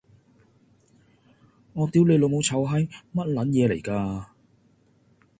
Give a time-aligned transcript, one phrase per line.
[1.73, 4.25] 我屌你老母臭閪，咩撚嘢嚟㗎？